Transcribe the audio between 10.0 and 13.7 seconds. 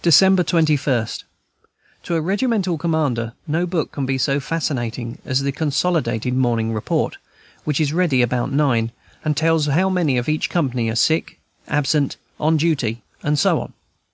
in each company are sick, absent, on duty, and so